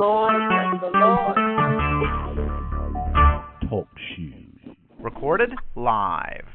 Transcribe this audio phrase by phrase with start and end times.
[0.00, 0.34] Lord,
[0.80, 1.36] the Lord.
[3.70, 3.86] Talk
[4.16, 4.76] shoes.
[4.98, 6.46] Recorded live.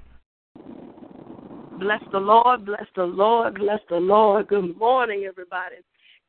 [1.79, 4.49] Bless the Lord, bless the Lord, bless the Lord.
[4.49, 5.77] Good morning, everybody.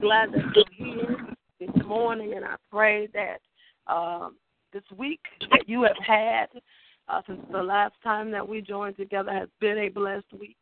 [0.01, 1.17] Glad that you're here
[1.59, 3.41] this morning, and I pray that
[3.93, 4.37] um,
[4.73, 6.47] this week that you have had
[7.09, 10.60] uh, since the last time that we joined together has been a blessed week.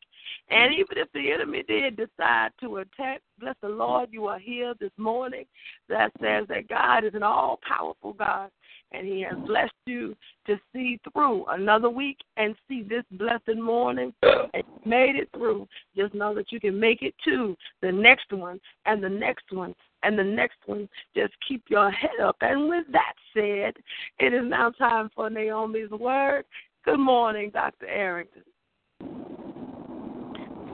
[0.51, 4.75] And even if the enemy did decide to attack, bless the Lord, you are here
[4.81, 5.45] this morning.
[5.89, 8.51] That says that God is an all powerful God,
[8.93, 14.15] and He has blessed you to see through another week and see this blessed morning
[14.23, 15.69] and made it through.
[15.95, 19.75] Just know that you can make it to the next one and the next one
[20.03, 20.89] and the next one.
[21.15, 22.37] Just keep your head up.
[22.41, 23.75] And with that said,
[24.19, 26.45] it is now time for Naomi's word.
[26.85, 27.87] Good morning, Dr.
[27.87, 28.45] Arrington.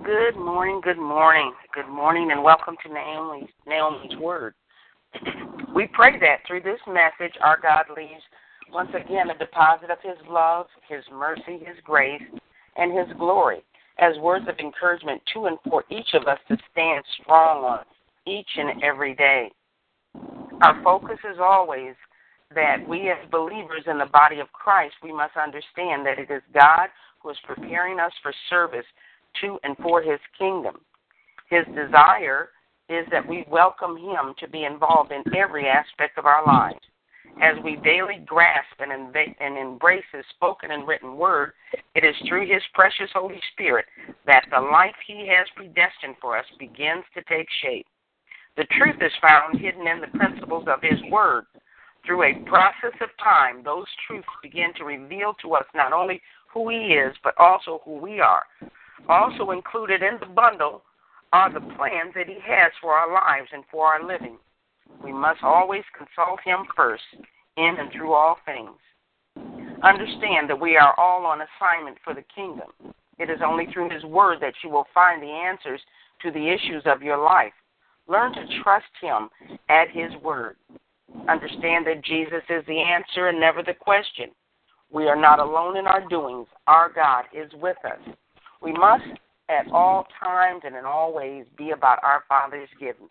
[0.05, 4.53] Good morning, good morning, good morning, and welcome to Naomi's, Naomi's Word.
[5.75, 8.21] We pray that through this message, our God leaves
[8.71, 12.21] once again a deposit of His love, His mercy, His grace,
[12.77, 13.65] and His glory
[13.99, 17.85] as words of encouragement to and for each of us to stand strong on
[18.27, 19.51] each and every day.
[20.61, 21.95] Our focus is always
[22.55, 26.43] that we as believers in the body of Christ, we must understand that it is
[26.53, 26.89] God
[27.23, 28.85] who is preparing us for service
[29.41, 30.77] to and for his kingdom.
[31.49, 32.51] His desire
[32.89, 36.81] is that we welcome him to be involved in every aspect of our lives.
[37.43, 41.53] As we daily grasp and, and embrace his spoken and written word,
[41.95, 43.87] it is through his precious Holy Spirit
[44.27, 47.87] that the life he has predestined for us begins to take shape.
[48.57, 51.45] The truth is found hidden in the principles of his word.
[52.07, 56.21] Through a process of time, those truths begin to reveal to us not only
[56.53, 58.45] who he is, but also who we are.
[59.09, 60.83] Also included in the bundle
[61.33, 64.39] are the plans that He has for our lives and for our living.
[65.03, 67.03] We must always consult Him first,
[67.57, 68.71] in and through all things.
[69.83, 72.69] Understand that we are all on assignment for the kingdom.
[73.19, 75.81] It is only through His Word that you will find the answers
[76.23, 77.53] to the issues of your life.
[78.07, 79.29] Learn to trust Him
[79.69, 80.57] at His Word.
[81.29, 84.31] Understand that Jesus is the answer and never the question.
[84.91, 86.47] We are not alone in our doings.
[86.67, 88.15] Our God is with us.
[88.63, 89.05] We must
[89.49, 93.09] at all times and in all ways be about our Father's given,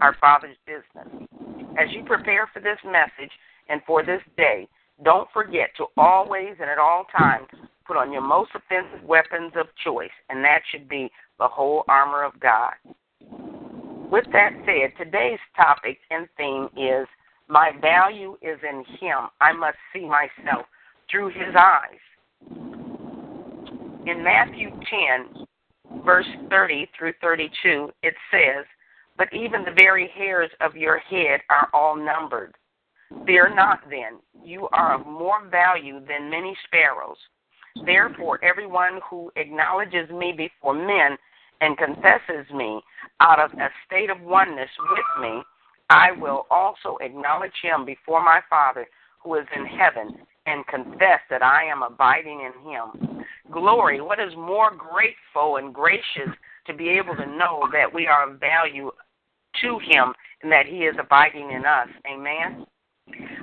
[0.00, 1.28] our Father's business.
[1.78, 3.30] As you prepare for this message
[3.68, 4.68] and for this day,
[5.04, 7.46] don't forget to always and at all times
[7.86, 12.22] put on your most offensive weapons of choice, and that should be the whole armor
[12.22, 12.74] of God.
[14.10, 17.06] With that said, today's topic and theme is
[17.48, 19.28] My value is in Him.
[19.40, 20.66] I must see myself
[21.10, 21.98] through His eyes
[24.06, 25.46] in Matthew 10,
[26.04, 28.64] verse 30 through 32, it says,
[29.16, 32.54] But even the very hairs of your head are all numbered.
[33.26, 37.16] Fear not then, you are of more value than many sparrows.
[37.84, 41.16] Therefore, everyone who acknowledges me before men
[41.60, 42.80] and confesses me
[43.20, 45.42] out of a state of oneness with me,
[45.90, 48.86] I will also acknowledge him before my Father
[49.22, 53.09] who is in heaven and confess that I am abiding in him.
[53.50, 56.30] Glory, what is more grateful and gracious
[56.66, 58.90] to be able to know that we are of value
[59.60, 61.88] to him and that he is abiding in us.
[62.10, 62.66] Amen.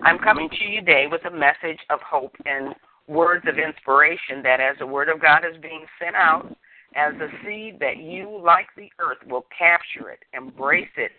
[0.03, 2.73] I'm coming to you today with a message of hope and
[3.07, 6.55] words of inspiration that as the word of God is being sent out,
[6.95, 11.11] as a seed that you, like the earth, will capture it, embrace it,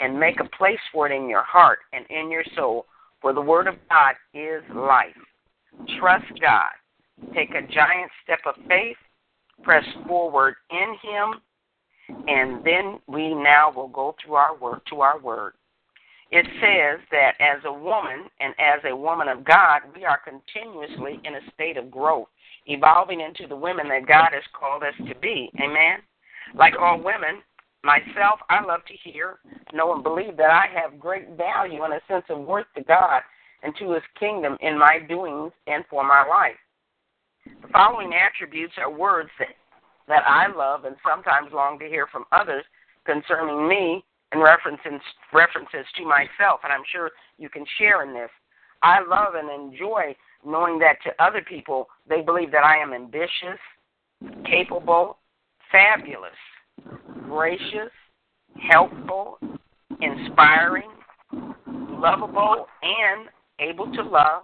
[0.00, 2.86] and make a place for it in your heart and in your soul.
[3.20, 5.14] For the word of God is life.
[5.98, 6.70] Trust God.
[7.34, 8.96] Take a giant step of faith,
[9.62, 11.40] press forward in Him,
[12.28, 15.54] and then we now will go through our work to our word.
[16.30, 21.20] It says that as a woman and as a woman of God, we are continuously
[21.24, 22.28] in a state of growth,
[22.66, 25.50] evolving into the women that God has called us to be.
[25.60, 25.98] Amen.
[26.54, 27.42] Like all women,
[27.84, 29.40] myself, I love to hear,
[29.74, 33.20] know, and believe that I have great value and a sense of worth to God
[33.62, 36.56] and to his kingdom in my doings and for my life.
[37.44, 39.48] The following attributes are words that,
[40.08, 42.64] that I love and sometimes long to hear from others
[43.04, 45.00] concerning me and references
[45.32, 48.30] references to myself, and I'm sure you can share in this.
[48.82, 53.58] I love and enjoy knowing that to other people they believe that I am ambitious,
[54.44, 55.18] capable,
[55.70, 56.30] fabulous,
[57.28, 57.90] gracious,
[58.70, 59.38] helpful,
[60.00, 60.90] inspiring,
[61.66, 63.28] lovable, and
[63.58, 64.42] able to love,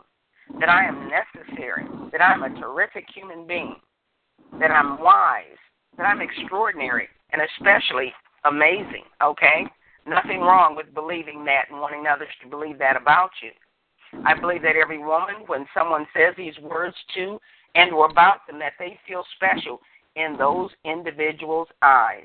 [0.61, 3.77] that I am necessary, that I'm a terrific human being,
[4.59, 5.59] that I'm wise,
[5.97, 8.13] that I'm extraordinary, and especially
[8.45, 9.67] amazing, okay?
[10.07, 13.51] Nothing wrong with believing that and wanting others to believe that about you.
[14.25, 17.39] I believe that every woman, when someone says these words to
[17.75, 19.81] and or about them, that they feel special
[20.17, 22.25] in those individuals' eyes.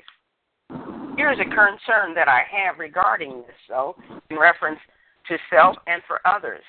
[1.16, 3.94] Here's a concern that I have regarding this, though,
[4.30, 4.80] in reference
[5.28, 6.62] to self and for others.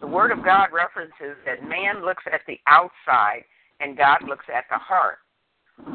[0.00, 3.42] The Word of God references that man looks at the outside
[3.80, 5.18] and God looks at the heart.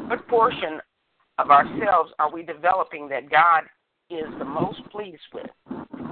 [0.08, 0.80] What portion
[1.38, 3.64] of ourselves are we developing that God
[4.10, 5.50] is the most pleased with?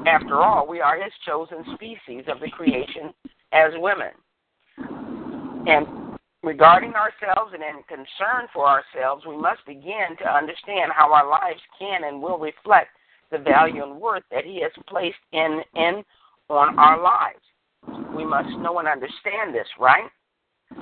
[0.06, 3.12] After all, we are His chosen species of the creation
[3.52, 4.10] as women.
[5.66, 5.86] And
[6.42, 11.60] regarding ourselves and in concern for ourselves, we must begin to understand how our lives
[11.78, 12.90] can and will reflect
[13.30, 16.02] the value and worth that He has placed in, in
[16.48, 17.40] on our lives.
[18.14, 20.10] We must know and understand this, right?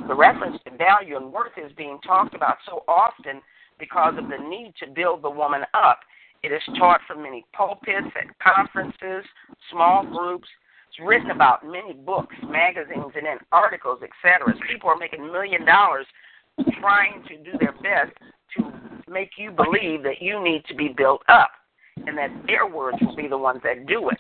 [0.08, 3.41] The reference to value and worth is being talked about so often
[3.79, 6.00] because of the need to build the woman up.
[6.43, 9.25] It is taught from many pulpits, at conferences,
[9.70, 10.49] small groups.
[10.88, 14.55] It's written about in many books, magazines, and in articles, etc.
[14.69, 16.06] People are making million dollars
[16.81, 18.17] trying to do their best
[18.56, 18.73] to
[19.11, 21.50] make you believe that you need to be built up
[22.06, 24.19] and that their words will be the ones that do it.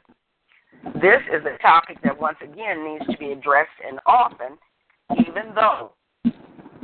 [0.82, 4.58] This is a topic that once again needs to be addressed and often,
[5.18, 5.92] even though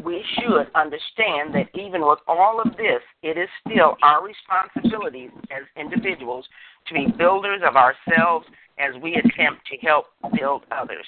[0.05, 5.65] we should understand that even with all of this, it is still our responsibility as
[5.77, 6.47] individuals
[6.87, 8.47] to be builders of ourselves
[8.79, 10.07] as we attempt to help
[10.39, 11.07] build others.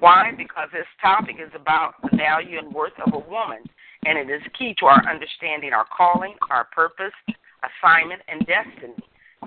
[0.00, 0.32] Why?
[0.36, 3.62] Because this topic is about the value and worth of a woman,
[4.04, 7.14] and it is key to our understanding our calling, our purpose,
[7.62, 8.96] assignment, and destiny,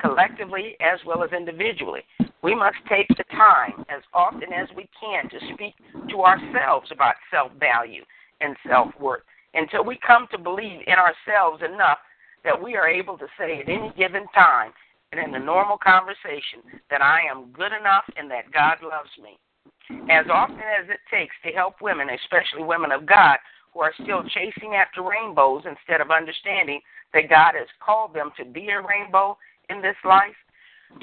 [0.01, 2.01] collectively as well as individually.
[2.41, 5.75] We must take the time, as often as we can, to speak
[6.09, 8.03] to ourselves about self value
[8.41, 11.97] and self worth until we come to believe in ourselves enough
[12.43, 14.71] that we are able to say at any given time
[15.11, 19.37] and in the normal conversation that I am good enough and that God loves me.
[20.09, 23.37] As often as it takes to help women, especially women of God,
[23.73, 26.79] who are still chasing after rainbows instead of understanding
[27.13, 29.37] that God has called them to be a rainbow
[29.69, 30.37] in this life,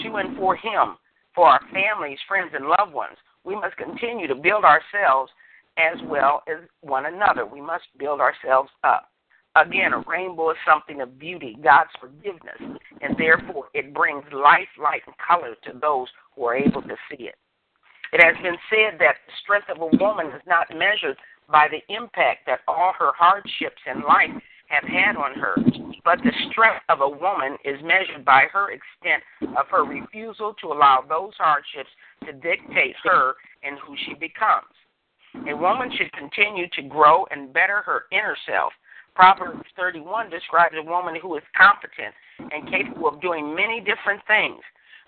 [0.02, 0.96] to and for Him,
[1.36, 3.16] for our families, friends, and loved ones.
[3.44, 5.30] We must continue to build ourselves
[5.78, 7.46] as well as one another.
[7.46, 9.10] We must build ourselves up.
[9.54, 15.02] Again, a rainbow is something of beauty, God's forgiveness, and therefore it brings life, light,
[15.06, 17.36] and color to those who are able to see it.
[18.12, 21.16] It has been said that the strength of a woman is not measured
[21.50, 24.30] by the impact that all her hardships in life
[24.68, 25.56] have had on her,
[26.04, 29.22] but the strength of a woman is measured by her extent
[29.56, 31.90] of her refusal to allow those hardships
[32.24, 34.70] to dictate her and who she becomes.
[35.48, 38.72] A woman should continue to grow and better her inner self.
[39.14, 44.60] Proverbs 31 describes a woman who is competent and capable of doing many different things.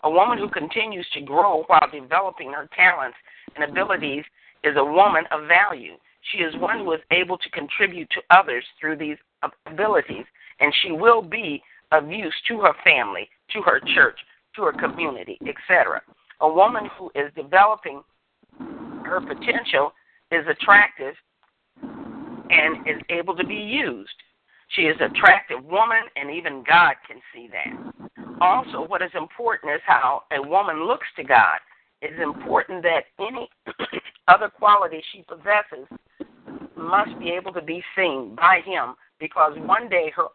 [0.04, 3.16] A woman who continues to grow while developing her talents
[3.54, 4.24] and abilities
[4.64, 5.94] is a woman of value.
[6.32, 9.16] She is one who is able to contribute to others through these
[9.66, 10.24] abilities,
[10.60, 14.18] and she will be of use to her family, to her church,
[14.56, 16.02] to her community, etc.
[16.40, 18.02] A woman who is developing
[19.04, 19.92] her potential
[20.30, 21.14] is attractive
[21.82, 24.10] and is able to be used.
[24.70, 28.38] She is an attractive woman, and even God can see that.
[28.40, 31.58] Also, what is important is how a woman looks to God.
[32.02, 33.48] It is important that any
[34.28, 35.88] other quality she possesses
[36.76, 40.26] must be able to be seen by Him because one day her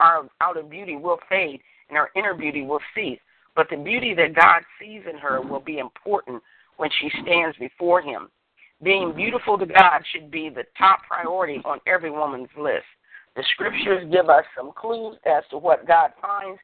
[0.42, 3.20] outer beauty will fade and her inner beauty will cease.
[3.56, 6.42] But the beauty that God sees in her will be important
[6.78, 8.30] when she stands before Him.
[8.82, 12.86] Being beautiful to God should be the top priority on every woman's list.
[13.36, 16.60] The scriptures give us some clues as to what God finds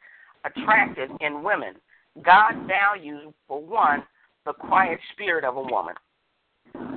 [0.46, 1.76] attractive in women.
[2.24, 4.04] God values, for one,
[4.46, 5.96] the quiet spirit of a woman.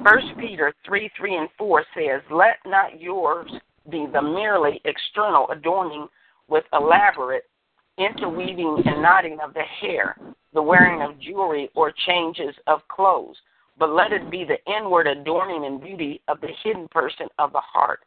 [0.04, 3.50] First Peter 3 3 and 4 says, Let not yours
[3.90, 6.08] be the merely external adorning
[6.48, 7.44] with elaborate
[7.98, 10.16] interweaving and knotting of the hair,
[10.54, 13.36] the wearing of jewelry or changes of clothes,
[13.78, 17.60] but let it be the inward adorning and beauty of the hidden person of the
[17.60, 18.00] heart,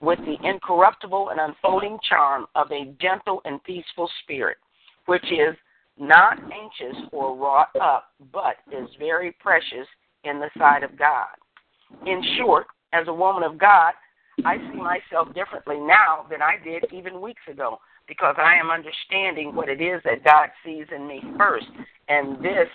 [0.00, 4.58] with the incorruptible and unfolding charm of a gentle and peaceful spirit,
[5.06, 5.56] which is
[5.98, 9.86] not anxious or wrought up, but is very precious
[10.24, 11.26] in the sight of God.
[12.06, 13.92] In short, as a woman of God,
[14.44, 19.54] I see myself differently now than I did even weeks ago because I am understanding
[19.54, 21.66] what it is that God sees in me first.
[22.08, 22.68] And this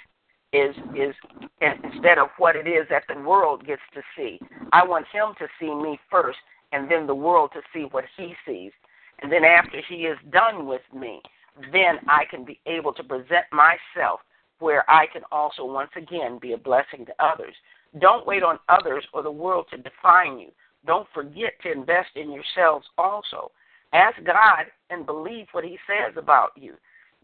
[0.54, 1.16] is is
[1.62, 4.40] instead of what it is that the world gets to see.
[4.72, 6.38] I want him to see me first
[6.72, 8.72] and then the world to see what he sees.
[9.22, 11.22] And then after he is done with me,
[11.72, 14.20] then I can be able to present myself
[14.60, 17.54] where I can also once again be a blessing to others.
[18.00, 20.50] Don't wait on others or the world to define you.
[20.86, 23.52] Don't forget to invest in yourselves also.
[23.94, 26.74] Ask God and believe what He says about you.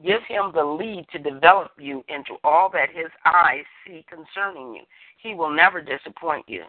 [0.06, 4.84] Give Him the lead to develop you into all that His eyes see concerning you.
[5.22, 6.64] He will never disappoint you.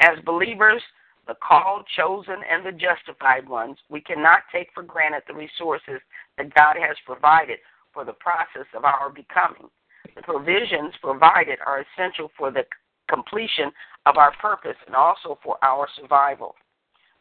[0.00, 0.82] As believers,
[1.26, 6.00] the called, chosen, and the justified ones, we cannot take for granted the resources
[6.36, 7.58] that God has provided
[7.92, 9.68] for the process of our becoming.
[10.16, 12.64] The provisions provided are essential for the
[13.10, 13.70] completion
[14.06, 16.54] of our purpose and also for our survival.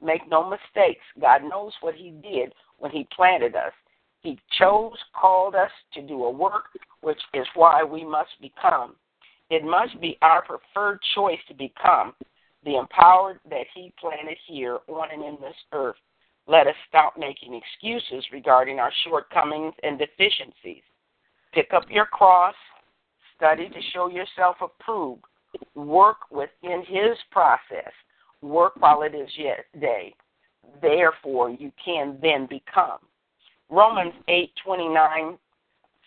[0.01, 3.74] Make no mistakes, God knows what He did when He planted us.
[4.22, 6.65] He chose, called us to do a work,
[7.01, 8.96] which is why we must become.
[9.50, 12.13] It must be our preferred choice to become
[12.63, 15.96] the empowered that He planted here on and in this earth.
[16.48, 20.84] Let us stop making excuses regarding our shortcomings and deficiencies.
[21.53, 22.55] Pick up your cross,
[23.36, 25.24] study to show yourself approved,
[25.75, 27.91] work within His process,
[28.41, 30.13] work while it is yet day.
[30.81, 32.99] Therefore, you can then become.
[33.69, 35.37] Romans 8:29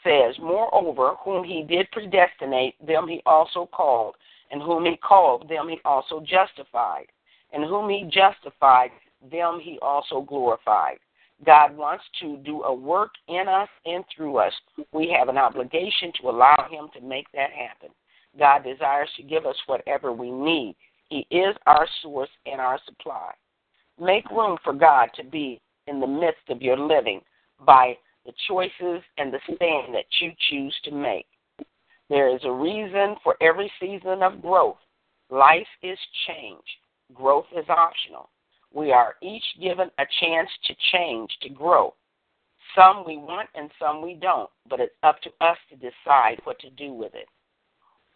[0.02, 4.16] says, "Moreover, whom he did predestinate, them he also called,
[4.50, 7.06] and whom he called, them he also justified,
[7.52, 10.98] and whom he justified, them he also glorified."
[11.44, 14.54] God wants to do a work in us and through us.
[14.92, 17.90] We have an obligation to allow him to make that happen.
[18.38, 20.76] God desires to give us whatever we need.
[21.08, 23.32] He is our source and our supply.
[24.00, 27.20] Make room for God to be in the midst of your living
[27.66, 31.26] by the choices and the stand that you choose to make.
[32.08, 34.76] There is a reason for every season of growth.
[35.30, 36.62] Life is change.
[37.14, 38.30] Growth is optional.
[38.72, 41.94] We are each given a chance to change, to grow.
[42.74, 46.58] Some we want and some we don't, but it's up to us to decide what
[46.60, 47.28] to do with it.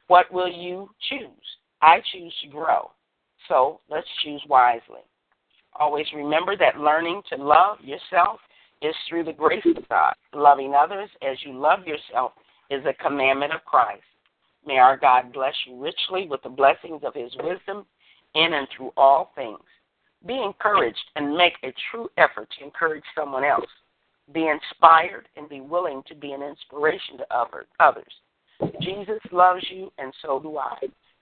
[0.09, 1.29] What will you choose?
[1.83, 2.91] I choose to grow.
[3.49, 5.01] So let's choose wisely.
[5.79, 8.41] Always remember that learning to love yourself
[8.83, 10.15] is through the grace of God.
[10.35, 12.33] Loving others as you love yourself
[12.71, 14.03] is a commandment of Christ.
[14.67, 17.87] May our God bless you richly with the blessings of his wisdom
[18.35, 19.61] in and through all things.
[20.27, 23.69] Be encouraged and make a true effort to encourage someone else.
[24.33, 27.27] Be inspired and be willing to be an inspiration to
[27.79, 28.13] others.
[28.81, 30.77] Jesus loves you, and so do I.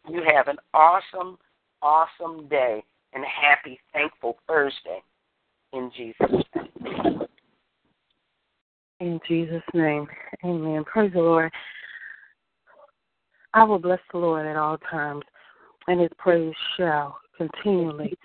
[0.08, 1.38] You have an awesome,
[1.82, 5.02] awesome day and a happy, thankful Thursday
[5.72, 7.22] in Jesus' name.
[9.00, 10.06] In Jesus' name,
[10.44, 10.84] amen.
[10.84, 11.52] Praise the Lord.
[13.52, 15.22] I will bless the Lord at all times,
[15.88, 18.16] and his praise shall continually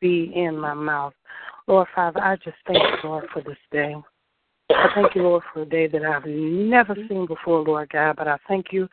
[0.00, 1.14] be in my mouth.
[1.66, 3.94] Lord Father, I just thank you, Lord, for this day.
[4.70, 7.08] I thank you, Lord, for a day that I've never mm-hmm.
[7.08, 8.88] seen before, Lord God, but I thank you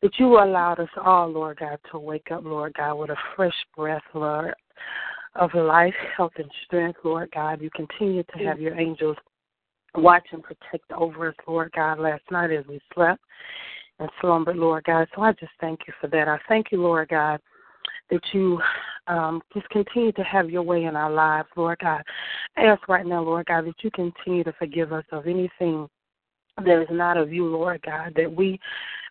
[0.00, 3.54] that you allowed us all, Lord God, to wake up, Lord God, with a fresh
[3.76, 4.54] breath, Lord,
[5.36, 7.60] of life, health, and strength, Lord God.
[7.60, 8.62] You continue to have mm-hmm.
[8.62, 9.16] your angels
[9.94, 13.22] watch and protect over us, Lord God, last night as we slept
[13.98, 15.06] and slumbered, Lord God.
[15.14, 16.28] So I just thank you for that.
[16.28, 17.40] I thank you, Lord God,
[18.10, 18.60] that you
[19.06, 22.02] um, just continue to have your way in our lives, Lord God.
[22.56, 25.88] I ask right now, Lord God, that you continue to forgive us of anything
[26.64, 28.60] that is not of you, Lord God, that we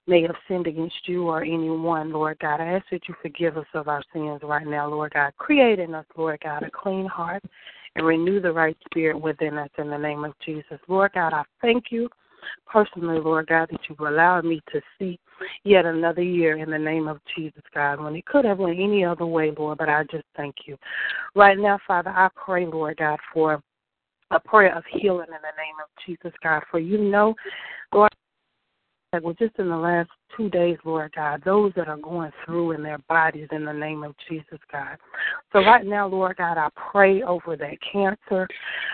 [0.07, 2.59] may have sinned against you or anyone, Lord God.
[2.59, 5.33] I ask that you forgive us of our sins right now, Lord God.
[5.37, 7.43] Create in us, Lord God, a clean heart
[7.95, 10.79] and renew the right spirit within us in the name of Jesus.
[10.87, 12.09] Lord God, I thank you
[12.65, 15.19] personally, Lord God, that you've allowed me to see
[15.63, 19.03] yet another year in the name of Jesus, God, when it could have went any
[19.03, 20.77] other way, Lord, but I just thank you.
[21.35, 23.61] Right now, Father, I pray, Lord God, for
[24.31, 27.35] a prayer of healing in the name of Jesus, God, for you know,
[27.93, 28.11] Lord,
[29.11, 32.71] that was just in the last two days, Lord God, those that are going through
[32.71, 34.97] in their bodies in the name of Jesus, God.
[35.53, 38.47] So right now, Lord God, I pray over that cancer.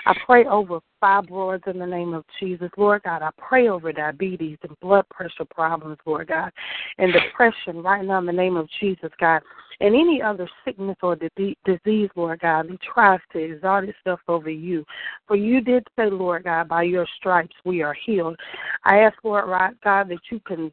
[0.05, 2.69] I pray over fibroids in the name of Jesus.
[2.77, 6.51] Lord God, I pray over diabetes and blood pressure problems, Lord God,
[6.97, 9.41] and depression right now in the name of Jesus, God.
[9.79, 14.83] And any other sickness or disease, Lord God, he tries to exalt itself over you.
[15.27, 18.37] For you did say, Lord God, by your stripes we are healed.
[18.85, 19.45] I ask, Lord
[19.83, 20.71] God, that you can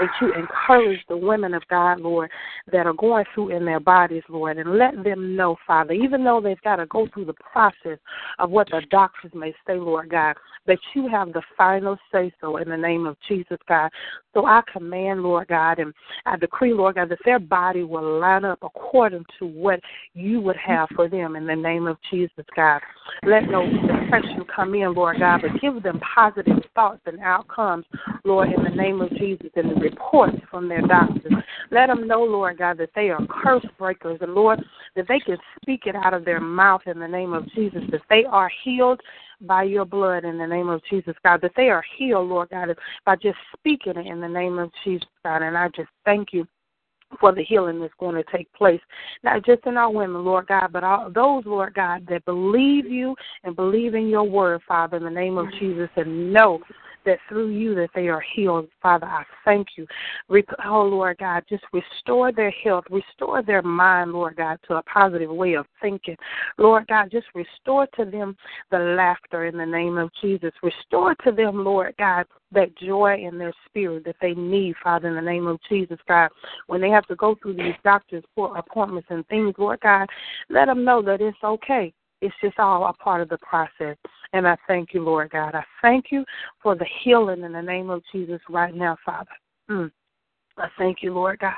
[0.00, 2.30] that you encourage the women of God, Lord,
[2.72, 6.40] that are going through in their bodies, Lord, and let them know, Father, even though
[6.40, 7.98] they've got to go through the process
[8.38, 10.36] of what the doctors may say, Lord God,
[10.66, 13.90] that you have the final say so in the name of Jesus, God.
[14.32, 15.92] So I command, Lord God, and
[16.26, 19.80] I decree, Lord God, that their body will line up according to what
[20.14, 22.80] you would have for them in the name of Jesus, God.
[23.24, 27.84] Let no depression come in, Lord God, but give them positive thoughts and outcomes,
[28.26, 31.32] Lord, in the name of Jesus, and the reports from their doctors.
[31.70, 34.64] Let them know, Lord God, that they are curse breakers, and Lord,
[34.96, 38.00] that they can speak it out of their mouth in the name of Jesus, that
[38.08, 39.00] they are healed
[39.42, 42.74] by your blood in the name of Jesus, God, that they are healed, Lord God,
[43.04, 45.42] by just speaking it in the name of Jesus, God.
[45.42, 46.46] And I just thank you
[47.20, 48.80] for the healing that's going to take place,
[49.22, 53.14] not just in our women, Lord God, but all those, Lord God, that believe you
[53.44, 56.60] and believe in your word, Father, in the name of Jesus, and know
[57.04, 58.68] that through you that they are healed.
[58.82, 59.86] Father, I thank you.
[60.64, 65.30] Oh, Lord God, just restore their health, restore their mind, Lord God, to a positive
[65.30, 66.16] way of thinking.
[66.58, 68.36] Lord God, just restore to them
[68.70, 70.52] the laughter in the name of Jesus.
[70.62, 75.14] Restore to them, Lord God, that joy in their spirit that they need, Father, in
[75.14, 76.30] the name of Jesus, God.
[76.66, 80.08] When they have to go through these doctors' appointments and things, Lord God,
[80.48, 81.92] let them know that it's okay.
[82.24, 83.96] It's just all a part of the process.
[84.32, 85.54] And I thank you, Lord God.
[85.54, 86.24] I thank you
[86.62, 89.30] for the healing in the name of Jesus right now, Father.
[89.70, 89.90] Mm.
[90.56, 91.52] I thank you, Lord God.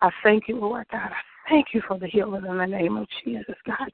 [0.00, 1.12] I thank you, Lord God.
[1.12, 3.88] I thank you for the healing in the name of Jesus, God.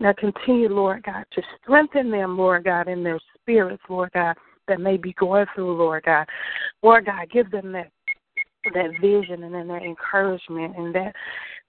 [0.00, 4.36] Now continue, Lord God, to strengthen them, Lord God, in their spirits, Lord God,
[4.66, 6.26] that may be going through, Lord God.
[6.82, 7.90] Lord God, give them that
[8.74, 11.14] that vision and then that encouragement and that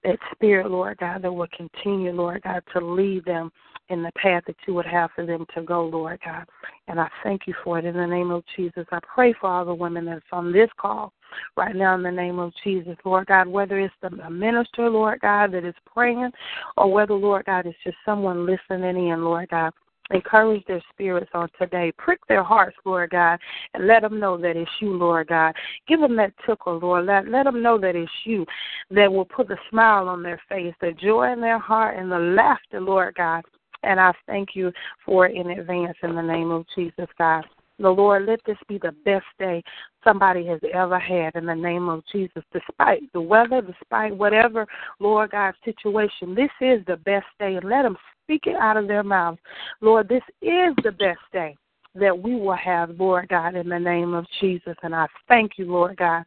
[0.04, 3.52] that spirit, Lord God, that will continue, Lord God, to lead them
[3.90, 6.46] in the path that you would have for them to go, Lord God.
[6.88, 8.86] And I thank you for it in the name of Jesus.
[8.92, 11.12] I pray for all the women that's on this call
[11.58, 15.52] right now in the name of Jesus, Lord God, whether it's the minister, Lord God,
[15.54, 16.32] that is praying,
[16.78, 19.74] or whether, Lord God, it's just someone listening in, Lord God.
[20.12, 21.92] Encourage their spirits on today.
[21.98, 23.40] Prick their hearts, Lord God,
[23.74, 25.54] and let them know that it's you, Lord God.
[25.88, 27.06] Give them that tickle, Lord.
[27.06, 28.46] Let, let them know that it's you
[28.92, 32.18] that will put a smile on their face, the joy in their heart, and the
[32.18, 33.44] laughter, Lord God.
[33.84, 34.72] And I thank you
[35.06, 37.46] for it in advance in the name of Jesus, God.
[37.80, 39.64] The Lord, let this be the best day
[40.04, 42.44] somebody has ever had in the name of Jesus.
[42.52, 44.68] Despite the weather, despite whatever,
[45.00, 47.56] Lord God, situation, this is the best day.
[47.56, 47.96] And let them
[48.30, 49.40] speak it out of their mouths.
[49.82, 51.58] Lord, this is the best day
[51.96, 54.76] that we will have, Lord God, in the name of Jesus.
[54.84, 56.24] And I thank you, Lord God.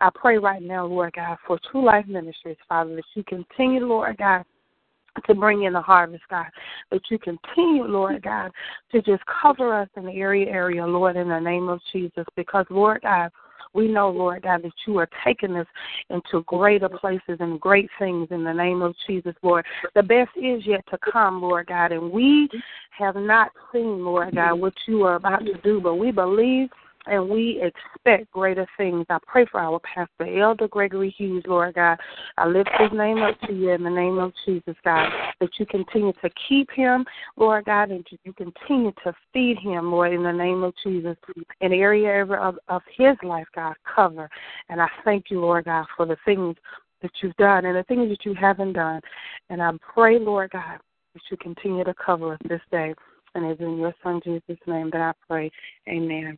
[0.00, 4.16] I pray right now, Lord God, for True Life Ministries, Father, that you continue, Lord
[4.16, 4.44] God,
[5.26, 6.46] to bring in the harvest, God.
[6.92, 8.52] That you continue, Lord God,
[8.92, 12.24] to just cover us in the area area, Lord, in the name of Jesus.
[12.36, 13.30] Because, Lord God,
[13.72, 15.66] we know, Lord God, that you are taking us
[16.08, 19.64] into greater places and great things in the name of Jesus, Lord.
[19.94, 22.48] The best is yet to come, Lord God, and we
[22.98, 26.68] have not seen, Lord God, what you are about to do, but we believe
[27.06, 29.06] and we expect greater things.
[29.08, 31.98] I pray for our pastor, Elder Gregory Hughes, Lord God.
[32.36, 35.08] I lift his name up to you in the name of Jesus, God,
[35.40, 37.04] that you continue to keep him,
[37.36, 41.16] Lord God, and you continue to feed him, Lord, in the name of Jesus.
[41.60, 44.28] The area of, of his life, God, cover.
[44.68, 46.56] And I thank you, Lord God, for the things
[47.02, 49.00] that you've done and the things that you haven't done.
[49.48, 50.78] And I pray, Lord God,
[51.14, 52.94] that you continue to cover us this day.
[53.34, 55.50] And it's in your son Jesus' name that I pray.
[55.88, 56.36] Amen.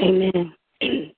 [0.00, 0.54] Amen.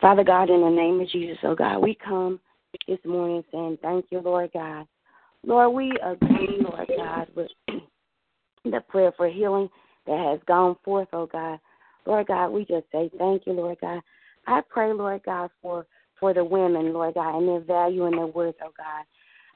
[0.00, 2.40] Father God, in the name of Jesus, oh God, we come
[2.88, 4.86] this morning saying thank you, Lord God.
[5.46, 7.50] Lord, we agree, Lord God, with
[8.64, 9.68] the prayer for healing
[10.06, 11.58] that has gone forth, oh God.
[12.06, 14.00] Lord God, we just say thank you, Lord God.
[14.46, 15.86] I pray, Lord God, for
[16.18, 19.04] for the women, Lord God, and their value and their worth, oh God.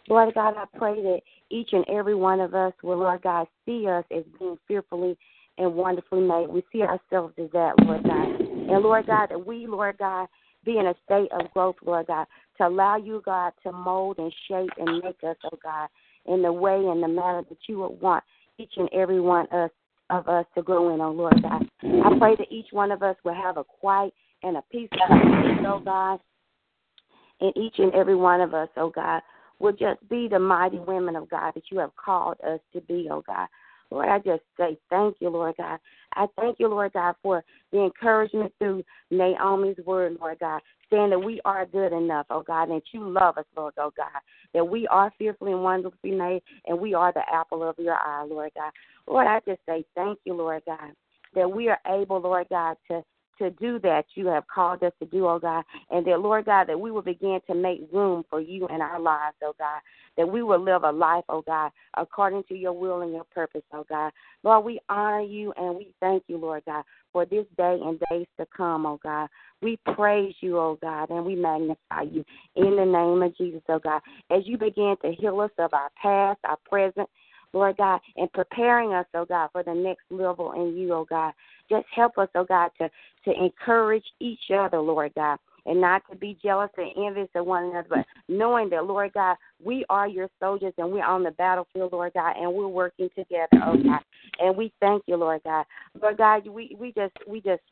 [0.08, 3.88] Lord God, I pray that each and every one of us will, Lord God, see
[3.88, 5.16] us as being fearfully
[5.58, 6.48] and wonderfully made.
[6.48, 8.40] We see ourselves as that, Lord God.
[8.40, 10.28] And Lord God, that we, Lord God,
[10.64, 12.26] be in a state of growth, Lord God,
[12.58, 15.88] to allow you, God, to mold and shape and make us, oh God,
[16.26, 18.24] in the way and the manner that you would want
[18.58, 19.70] each and every one us
[20.10, 21.64] of us to grow in, oh Lord God.
[21.82, 24.88] I pray that each one of us will have a quiet and a peace,
[25.66, 26.20] oh God.
[27.40, 29.22] And each and every one of us, oh God,
[29.58, 33.08] will just be the mighty women of God that you have called us to be,
[33.10, 33.48] oh God.
[33.90, 35.78] Lord, I just say thank you, Lord God.
[36.14, 41.18] I thank you, Lord God, for the encouragement through Naomi's word, Lord God, saying that
[41.18, 44.20] we are good enough, oh God, and that you love us, Lord, oh God,
[44.54, 48.24] that we are fearfully and wonderfully made, and we are the apple of your eye,
[48.28, 48.72] Lord God.
[49.06, 50.92] Lord, I just say thank you, Lord God,
[51.34, 53.02] that we are able, Lord God, to
[53.38, 55.64] to do that you have called us to do, oh God.
[55.90, 59.00] And that, Lord God, that we will begin to make room for you in our
[59.00, 59.80] lives, oh God.
[60.16, 63.62] That we will live a life, oh God, according to your will and your purpose,
[63.72, 64.12] oh God.
[64.42, 68.26] Lord, we honor you and we thank you, Lord God, for this day and days
[68.38, 69.28] to come, oh God.
[69.62, 72.24] We praise you, oh God, and we magnify you
[72.56, 74.00] in the name of Jesus, oh God.
[74.30, 77.08] As you begin to heal us of our past, our present,
[77.56, 81.32] Lord God, and preparing us, oh God, for the next level in you, oh God.
[81.70, 82.90] Just help us, oh God, to,
[83.24, 87.64] to encourage each other, Lord God, and not to be jealous and envious of one
[87.64, 91.92] another, but knowing that, Lord God, we are your soldiers and we're on the battlefield,
[91.92, 94.00] Lord God, and we're working together, oh God.
[94.38, 95.64] And we thank you, Lord God.
[96.00, 97.62] Lord God, we, we just we just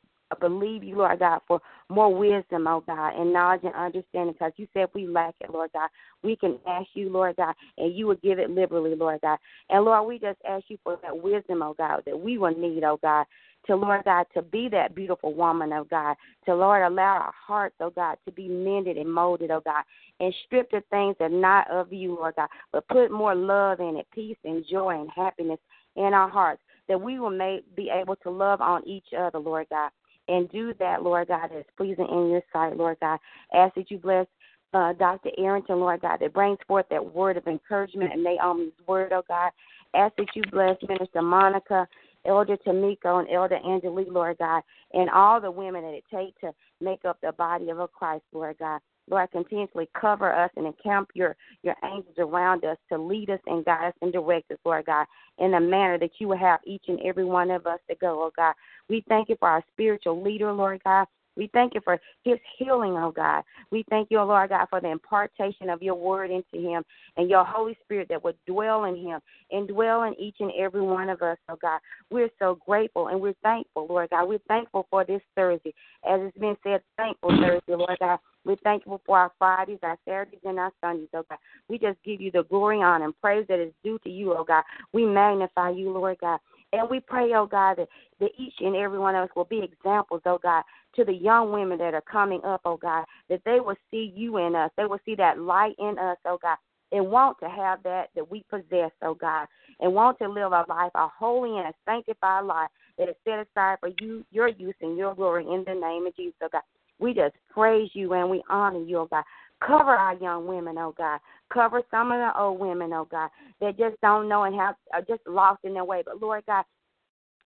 [0.41, 4.33] believe you, Lord God, for more wisdom, oh God, and knowledge and understanding.
[4.33, 5.89] Because you said we lack it, Lord God.
[6.23, 9.39] We can ask you, Lord God, and you will give it liberally, Lord God.
[9.71, 12.85] And Lord, we just ask you for that wisdom, oh God, that we will need,
[12.85, 13.27] oh God,
[13.67, 16.17] to Lord God to be that beautiful woman of God,
[16.47, 19.85] to Lord allow our hearts, oh God, to be mended and molded, oh God,
[20.21, 23.81] and strip the things that are not of you, Lord God, but put more love
[23.81, 25.59] in it, peace and joy and happiness
[25.97, 29.67] in our hearts, that we will may, be able to love on each other, Lord
[29.71, 29.91] God,
[30.29, 33.19] and do that, Lord God, that's pleasing in your sight, Lord God.
[33.53, 34.27] Ask that you bless
[34.73, 35.31] uh, Dr.
[35.39, 39.53] Arrington, Lord God, that brings forth that word of encouragement and Naomi's word, oh God.
[39.95, 41.87] Ask that you bless Minister Monica
[42.27, 46.53] Elder Tamiko and Elder Angelique, Lord God, and all the women that it takes to
[46.81, 48.81] make up the body of a Christ, Lord God.
[49.11, 53.65] Lord, continuously cover us and encamp your, your angels around us to lead us and
[53.65, 55.07] guide us and direct us, Lord God,
[55.39, 58.23] in a manner that you will have each and every one of us to go,
[58.23, 58.55] oh God.
[58.89, 61.07] We thank you for our spiritual leader, Lord God.
[61.37, 63.43] We thank you for his healing, oh God.
[63.71, 66.85] We thank you, oh Lord God, for the impartation of your word into him
[67.17, 69.21] and your Holy Spirit that would dwell in him
[69.51, 71.81] and dwell in each and every one of us, oh God.
[72.11, 74.29] We're so grateful and we're thankful, Lord God.
[74.29, 75.75] We're thankful for this Thursday.
[76.09, 78.19] As it's been said, thankful Thursday, Lord God.
[78.45, 81.39] We're thankful for our Fridays, our Saturdays, and our Sundays, oh God.
[81.69, 84.45] We just give you the glory, honor, and praise that is due to you, oh
[84.45, 84.65] God.
[84.93, 86.39] We magnify you, Lord God.
[86.75, 89.63] And we pray, oh God, that, that each and every one of us will be
[89.63, 90.65] examples, oh God,
[90.97, 94.39] to the young women that are coming up, oh God, that they will see you
[94.39, 94.73] in us.
[94.77, 96.57] They will see that light in us, oh God,
[96.91, 99.47] and want to have that that we possess, oh God,
[99.79, 103.39] and want to live a life, a holy and a sanctified life that is set
[103.39, 106.63] aside for you, your use and your glory in the name of Jesus, oh God.
[106.99, 109.25] We just praise you and we honor you, oh God.
[109.61, 111.21] Cover our young women, oh God.
[111.53, 115.03] Cover some of the old women, oh God, that just don't know and have are
[115.03, 116.03] just lost in their way.
[116.05, 116.65] But Lord God,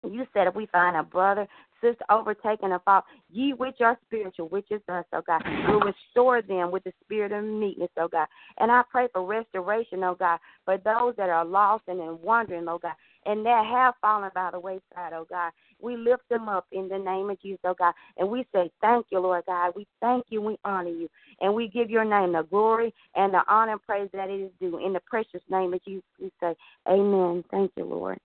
[0.04, 1.46] you said if we find a brother,
[1.80, 6.42] sister overtaken a fault, ye which are spiritual, which is us, oh God, will restore
[6.42, 8.26] them with the spirit of meekness, oh God.
[8.58, 12.68] And I pray for restoration, oh God, for those that are lost and in wandering,
[12.68, 12.94] oh God,
[13.28, 15.52] and that have fallen by the wayside, oh God.
[15.80, 17.92] We lift them up in the name of Jesus, oh God.
[18.16, 19.74] And we say, Thank you, Lord God.
[19.76, 21.08] We thank you, we honor you.
[21.40, 24.50] And we give your name the glory and the honor and praise that it is
[24.58, 24.84] due.
[24.84, 26.56] In the precious name of Jesus, we say,
[26.88, 27.44] Amen.
[27.50, 28.18] Thank you, Lord.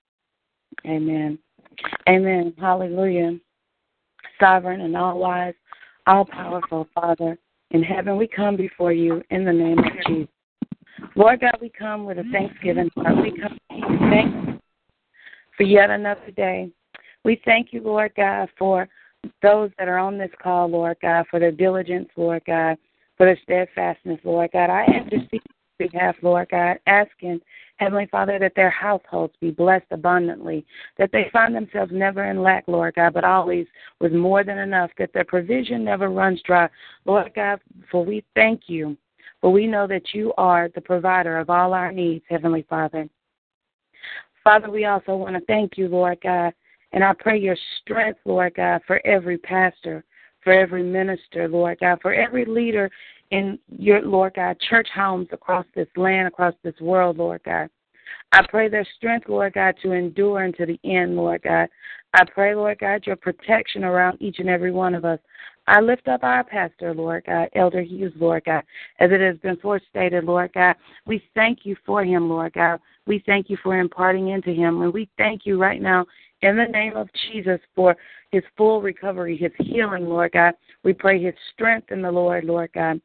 [0.86, 1.38] Amen.
[2.08, 2.54] Amen.
[2.58, 3.38] Hallelujah.
[4.40, 5.54] Sovereign and all wise,
[6.08, 7.38] all powerful Father
[7.72, 10.30] in heaven, we come before you in the name of Jesus.
[11.16, 13.16] Lord God, we come with a thanksgiving heart.
[13.22, 14.53] We come thank
[15.58, 16.70] for yet another day.
[17.24, 18.88] We thank you, Lord God, for
[19.42, 22.78] those that are on this call, Lord God, for their diligence, Lord God,
[23.18, 24.70] for their steadfastness, Lord God.
[24.70, 27.40] I intercede on behalf, Lord God, asking,
[27.78, 30.66] Heavenly Father, that their households be blessed abundantly,
[30.98, 33.66] that they find themselves never in lack, Lord God, but always
[34.00, 36.70] with more than enough, that their provision never runs dry.
[37.06, 38.98] Lord God, for we thank you,
[39.42, 43.10] for we know that you are the provider of all our needs, Heavenly Father.
[44.44, 46.54] Father, we also want to thank you, Lord God,
[46.92, 50.04] and I pray your strength, Lord God, for every pastor,
[50.44, 52.90] for every minister, Lord God, for every leader
[53.32, 57.70] in your, Lord God, church homes across this land, across this world, Lord God.
[58.34, 61.70] I pray their strength, Lord God, to endure unto the end, Lord God.
[62.14, 65.20] I pray, Lord God, your protection around each and every one of us.
[65.68, 68.64] I lift up our pastor, Lord God, Elder Hughes, Lord God,
[69.00, 70.76] as it has been forestated, Lord God.
[71.06, 72.80] We thank you for him, Lord God.
[73.08, 74.82] We thank you for imparting into him.
[74.82, 76.06] And we thank you right now
[76.42, 77.96] in the name of Jesus for
[78.32, 80.54] his full recovery, his healing, Lord God.
[80.84, 83.00] We pray his strength in the Lord, Lord God.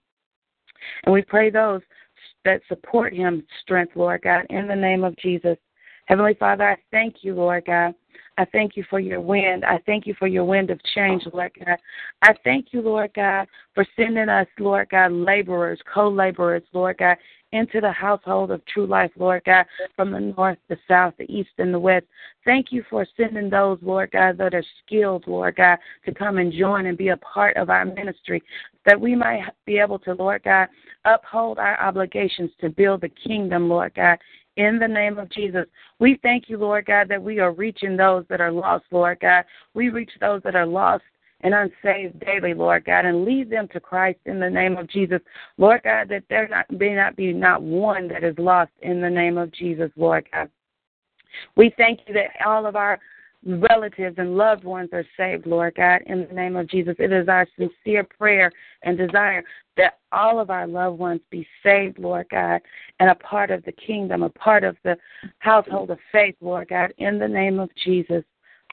[1.04, 1.82] And we pray those
[2.44, 5.56] that support him strength, Lord God, in the name of Jesus.
[6.08, 7.94] Heavenly Father, I thank you, Lord God.
[8.38, 9.62] I thank you for your wind.
[9.62, 11.76] I thank you for your wind of change, Lord God.
[12.22, 17.18] I thank you, Lord God, for sending us, Lord God, laborers, co laborers, Lord God,
[17.52, 19.66] into the household of true life, Lord God,
[19.96, 22.06] from the north, the south, the east, and the west.
[22.44, 26.50] Thank you for sending those, Lord God, that are skilled, Lord God, to come and
[26.50, 28.42] join and be a part of our ministry,
[28.86, 30.68] that we might be able to, Lord God,
[31.04, 34.18] uphold our obligations to build the kingdom, Lord God,
[34.58, 35.64] in the name of Jesus.
[36.00, 39.44] We thank you, Lord God, that we are reaching those that are lost, Lord God.
[39.72, 41.04] We reach those that are lost
[41.42, 45.20] and unsaved daily, Lord God, and lead them to Christ in the name of Jesus.
[45.56, 49.08] Lord God, that there not, may not be not one that is lost in the
[49.08, 50.50] name of Jesus, Lord God.
[51.54, 52.98] We thank you that all of our
[53.44, 56.96] relatives and loved ones are saved, Lord God, in the name of Jesus.
[56.98, 58.50] It is our sincere prayer
[58.82, 59.44] and desire
[59.76, 62.60] that all of our loved ones be saved, Lord God,
[62.98, 64.96] and a part of the kingdom, a part of the
[65.38, 68.24] household of faith, Lord God, in the name of Jesus.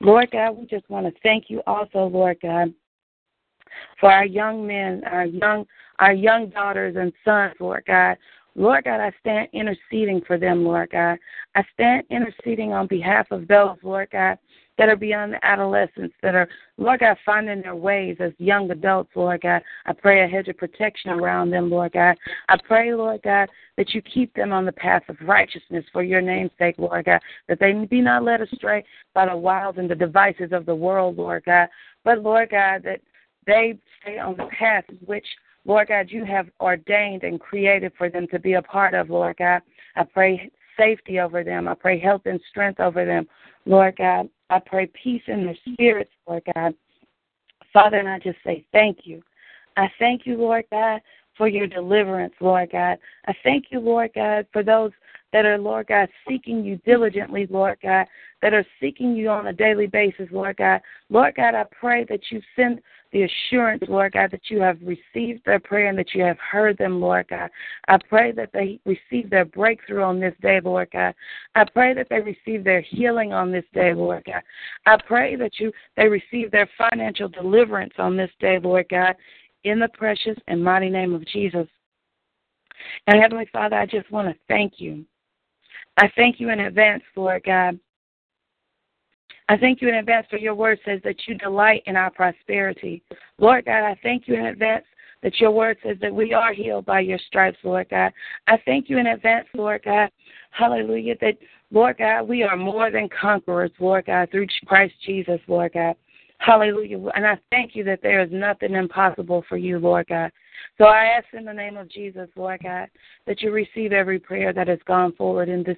[0.01, 2.73] Lord God, we just want to thank you also, Lord God,
[3.99, 5.65] for our young men, our young
[5.99, 8.17] our young daughters and sons, Lord God.
[8.56, 11.18] Lord God, I stand interceding for them, Lord God.
[11.56, 14.38] I stand interceding on behalf of those, Lord God,
[14.78, 19.12] that are beyond the adolescence, that are, Lord God, finding their ways as young adults,
[19.15, 19.62] Lord God.
[19.86, 22.15] I pray a hedge of protection around them, Lord God.
[22.50, 26.22] I pray, Lord God, that you keep them on the path of righteousness for your
[26.22, 29.96] name's sake, Lord God, that they be not led astray by the wiles and the
[29.96, 31.68] devices of the world, Lord God,
[32.06, 33.02] but, Lord God, that
[33.48, 35.26] they stay on the path which,
[35.65, 39.38] Lord God, you have ordained and created for them to be a part of, Lord
[39.38, 39.62] God.
[39.95, 41.67] I pray safety over them.
[41.67, 43.28] I pray health and strength over them,
[43.65, 44.30] Lord God.
[44.49, 46.75] I pray peace in their spirits, Lord God.
[47.73, 49.21] Father, and I just say thank you.
[49.75, 51.01] I thank you, Lord God,
[51.38, 52.98] for your deliverance, Lord God.
[53.28, 54.91] I thank you, Lord God, for those
[55.34, 58.06] that are, Lord God, seeking you diligently, Lord God,
[58.41, 60.82] that are seeking you on a daily basis, Lord God.
[61.10, 62.80] Lord God, I pray that you send
[63.12, 66.78] the assurance, Lord God, that you have received their prayer and that you have heard
[66.78, 67.50] them, Lord God.
[67.88, 71.13] I pray that they receive their breakthrough on this day, Lord God.
[71.56, 74.41] I pray that they receive their healing on this day, Lord God.
[74.86, 79.15] I pray that you they receive their financial deliverance on this day, Lord God,
[79.65, 81.67] in the precious and mighty name of Jesus.
[83.08, 85.06] And Heavenly Father, I just want to thank you.
[85.97, 87.80] I thank you in advance, Lord God.
[89.49, 93.04] I thank you in advance for your word says that you delight in our prosperity.
[93.38, 94.86] Lord God, I thank you in advance
[95.23, 98.12] that your word says that we are healed by your stripes, Lord God.
[98.47, 100.10] I thank you in advance, Lord God.
[100.51, 101.15] Hallelujah.
[101.21, 101.38] That,
[101.71, 105.95] Lord God, we are more than conquerors, Lord God, through Christ Jesus, Lord God.
[106.39, 107.00] Hallelujah.
[107.15, 110.32] And I thank you that there is nothing impossible for you, Lord God.
[110.78, 112.89] So I ask in the name of Jesus, Lord God,
[113.26, 115.78] that you receive every prayer that has gone forward in this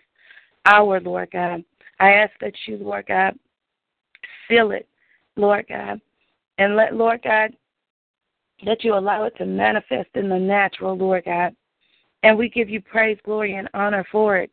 [0.66, 1.64] hour, Lord God.
[2.00, 3.38] I ask that you, Lord God,
[4.48, 4.88] seal it,
[5.36, 6.02] Lord God.
[6.58, 7.52] And let, Lord God,
[8.66, 11.56] that you allow it to manifest in the natural, Lord God.
[12.24, 14.52] And we give you praise, glory, and honor for it.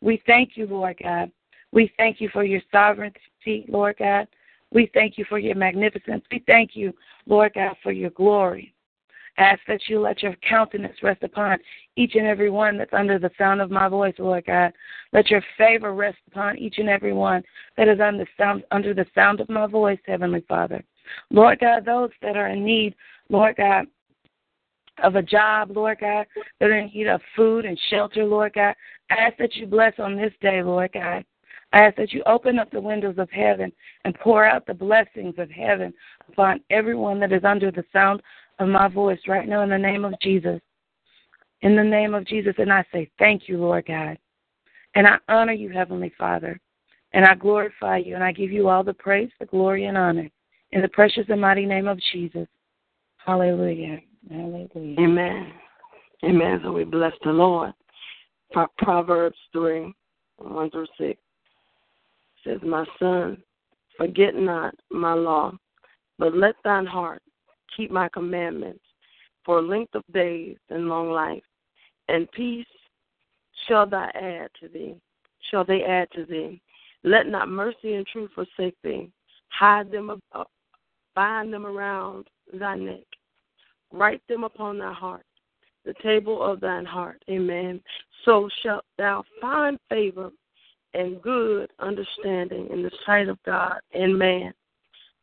[0.00, 1.30] We thank you, Lord God.
[1.72, 4.28] We thank you for your sovereignty, Lord God.
[4.72, 6.24] We thank you for your magnificence.
[6.30, 6.92] We thank you,
[7.26, 8.74] Lord God, for your glory.
[9.38, 11.58] Ask that you let your countenance rest upon
[11.94, 14.72] each and every one that's under the sound of my voice, Lord God.
[15.12, 17.44] Let your favor rest upon each and every one
[17.76, 20.82] that is under the sound, under the sound of my voice, Heavenly Father.
[21.30, 22.96] Lord God, those that are in need,
[23.28, 23.86] Lord God,
[25.04, 26.26] of a job, Lord God,
[26.58, 28.74] that are in need of food and shelter, Lord God.
[29.10, 31.24] I ask that you bless on this day, Lord God.
[31.72, 33.70] I ask that you open up the windows of heaven
[34.04, 35.92] and pour out the blessings of heaven
[36.28, 38.22] upon everyone that is under the sound
[38.58, 40.60] of my voice right now in the name of Jesus.
[41.60, 42.54] In the name of Jesus.
[42.58, 44.18] And I say, Thank you, Lord God.
[44.94, 46.58] And I honor you, Heavenly Father.
[47.12, 48.14] And I glorify you.
[48.14, 50.28] And I give you all the praise, the glory, and honor.
[50.72, 52.46] In the precious and mighty name of Jesus.
[53.18, 53.98] Hallelujah.
[54.30, 55.00] Hallelujah.
[55.00, 55.52] Amen.
[56.24, 56.60] Amen.
[56.62, 57.72] So we bless the Lord.
[58.78, 59.92] Proverbs 3
[60.38, 61.20] 1 through 6
[62.48, 63.38] says, My son,
[63.96, 65.56] forget not my law,
[66.18, 67.22] but let thine heart
[67.76, 68.80] keep my commandments
[69.44, 71.42] for length of days and long life,
[72.08, 72.66] and peace
[73.66, 74.94] shall thy add to thee,
[75.50, 76.60] shall they add to thee.
[77.04, 79.10] Let not mercy and truth forsake thee.
[79.48, 80.44] Hide them, uh,
[81.14, 83.04] bind them around thy neck.
[83.92, 85.24] Write them upon thy heart,
[85.84, 87.22] the table of thine heart.
[87.30, 87.80] Amen.
[88.24, 90.30] So shalt thou find favor
[90.94, 94.52] and good understanding in the sight of God and man.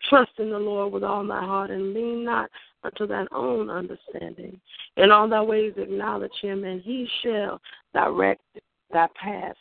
[0.10, 2.50] Trust in the Lord with all thy heart and lean not
[2.84, 4.60] unto thine own understanding.
[4.98, 7.60] In all thy ways acknowledge him, and he shall
[7.94, 8.42] direct
[8.92, 9.56] thy path.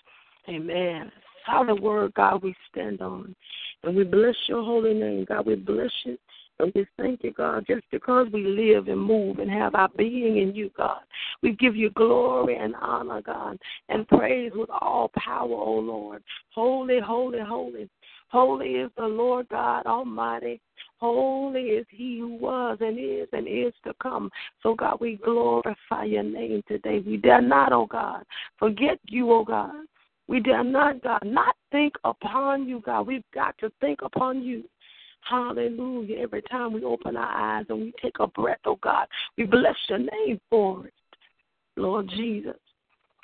[0.48, 1.10] Amen.
[1.46, 3.34] Solid word, God, we stand on.
[3.82, 5.46] And we bless your holy name, God.
[5.46, 6.18] We bless you.
[6.60, 10.38] And we thank you, God, just because we live and move and have our being
[10.38, 11.00] in you, God.
[11.42, 16.22] We give you glory and honor, God, and praise with all power, O Lord.
[16.54, 17.88] Holy, holy, holy.
[18.28, 20.60] Holy is the Lord God Almighty.
[20.98, 24.30] Holy is He who was and is and is to come.
[24.62, 27.02] So, God, we glorify your name today.
[27.04, 28.24] We dare not, oh God,
[28.58, 29.72] forget you, oh God.
[30.26, 33.06] We dare not, God, not think upon you, God.
[33.06, 34.64] We've got to think upon you.
[35.28, 36.18] Hallelujah.
[36.18, 39.06] Every time we open our eyes and we take a breath, oh God,
[39.38, 40.94] we bless your name for it,
[41.76, 42.56] Lord Jesus.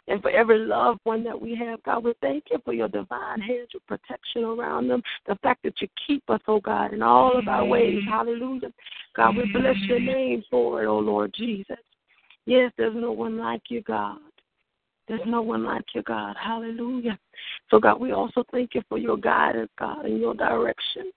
[0.09, 3.41] And for every loved one that we have, God, we thank you for your divine
[3.41, 5.03] hedge of protection around them.
[5.29, 8.03] The fact that you keep us, oh God, in all of our ways.
[8.09, 8.73] Hallelujah.
[9.15, 11.77] God, we bless your name for it, oh Lord Jesus.
[12.47, 14.19] Yes, there's no one like you, God.
[15.07, 16.37] There's no one like you, God.
[16.41, 17.19] Hallelujah.
[17.71, 21.11] So, God, we also thank you for your guidance, God, and your direction.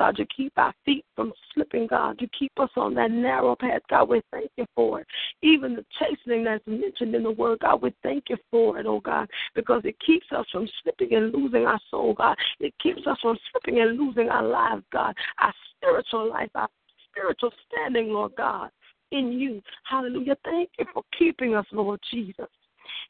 [0.00, 2.16] God, you keep our feet from slipping, God.
[2.22, 4.08] You keep us on that narrow path, God.
[4.08, 5.06] We thank you for it.
[5.42, 9.00] Even the chastening that's mentioned in the word, God, we thank you for it, oh
[9.00, 12.34] God, because it keeps us from slipping and losing our soul, God.
[12.60, 16.68] It keeps us from slipping and losing our lives, God, our spiritual life, our
[17.10, 18.70] spiritual standing, Lord God,
[19.12, 19.60] in you.
[19.84, 20.38] Hallelujah.
[20.46, 22.48] Thank you for keeping us, Lord Jesus,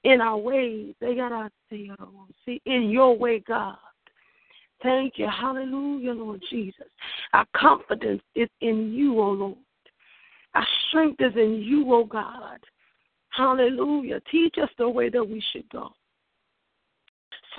[0.03, 0.97] in our ways.
[1.01, 3.77] They got to see in your way, God.
[4.83, 5.29] Thank you.
[5.29, 6.87] Hallelujah, Lord Jesus.
[7.33, 9.57] Our confidence is in you, O oh Lord.
[10.55, 12.59] Our strength is in you, O oh God.
[13.31, 14.21] Hallelujah.
[14.31, 15.91] Teach us the way that we should go.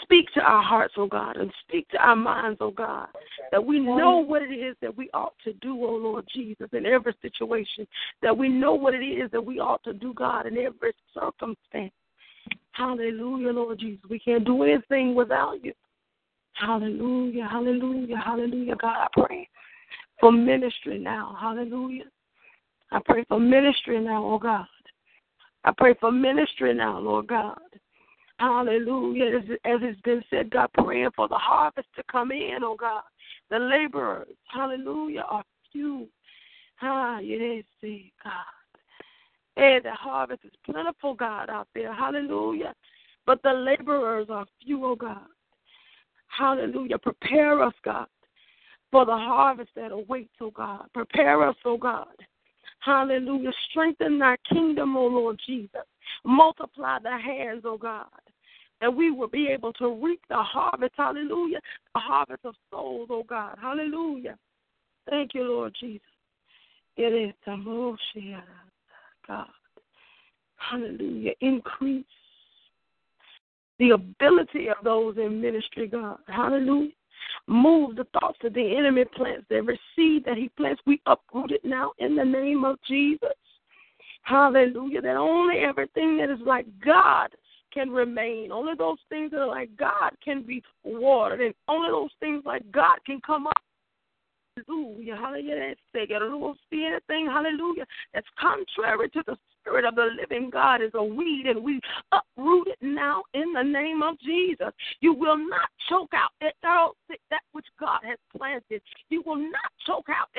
[0.04, 3.08] Speak to our hearts, O oh God, and speak to our minds, O God,
[3.52, 6.86] that we know what it is that we ought to do, O Lord Jesus, in
[6.86, 7.88] every situation,
[8.22, 11.94] that we know what it is that we ought to do, God, in every circumstance.
[12.72, 14.04] Hallelujah, Lord Jesus.
[14.10, 15.74] We can't do anything without you.
[16.54, 18.76] Hallelujah, hallelujah, hallelujah.
[18.76, 19.50] God, I pray
[20.20, 21.36] for ministry now.
[21.40, 22.06] Hallelujah.
[22.92, 24.66] I pray for ministry now, oh God.
[25.64, 27.58] I pray for ministry now, Lord God.
[28.40, 29.38] Hallelujah.
[29.38, 33.04] As, as it's been said, God, praying for the harvest to come in, oh God.
[33.50, 36.08] The laborers, hallelujah, are few.
[36.82, 38.34] Ah, see, God.
[39.58, 41.94] And the harvest is plentiful, God, out there.
[41.94, 42.74] Hallelujah.
[43.26, 45.28] But the laborers are few, oh God.
[46.38, 46.98] Hallelujah.
[46.98, 48.08] Prepare us, God,
[48.92, 50.86] for the harvest that awaits, oh God.
[50.94, 52.08] Prepare us, oh God.
[52.80, 53.52] Hallelujah.
[53.70, 55.82] Strengthen our kingdom, oh Lord Jesus.
[56.26, 58.08] Multiply the hands, oh God.
[58.80, 61.60] That we will be able to reap the harvest, hallelujah,
[61.94, 63.58] the harvest of souls, oh God.
[63.62, 64.38] Hallelujah.
[65.10, 66.02] Thank you, Lord Jesus.
[66.98, 67.98] It is the
[69.28, 69.48] God.
[70.58, 71.32] Hallelujah.
[71.42, 72.06] Increase
[73.82, 76.18] the ability of those in ministry, God.
[76.28, 76.92] Hallelujah.
[77.48, 79.48] Move the thoughts that the enemy plants.
[79.50, 83.30] Every seed that he plants, we uproot it now in the name of Jesus.
[84.22, 85.02] Hallelujah.
[85.02, 87.30] That only everything that is like God
[87.74, 88.52] can remain.
[88.52, 91.42] Only those things that are like God can be watered.
[91.42, 93.64] And only those things like God can come up.
[94.68, 95.16] Hallelujah.
[95.16, 95.76] Hallelujah.
[96.20, 101.04] Don't see anything, hallelujah, that's contrary to the Spirit of the living God is a
[101.04, 101.80] weed, and we
[102.12, 104.74] uproot it now in the name of Jesus.
[105.02, 108.82] You will not choke out that which God has planted.
[109.10, 110.30] You will not choke out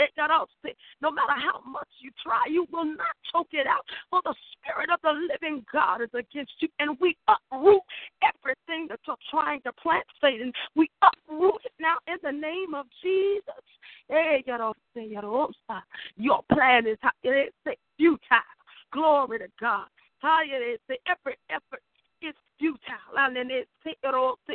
[1.00, 2.46] no matter how much you try.
[2.48, 6.52] You will not choke it out, for the Spirit of the living God is against
[6.60, 7.82] you, and we uproot
[8.22, 10.52] everything that you're trying to plant, Satan.
[10.74, 13.42] We uproot it now in the name of Jesus.
[14.10, 14.42] Eh,
[16.16, 18.18] Your plan is eh, futile.
[18.92, 19.86] Glory to God.
[20.22, 21.82] Every effort
[22.20, 23.16] is futile.
[23.16, 23.94] And then it say